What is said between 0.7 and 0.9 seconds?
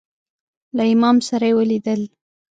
له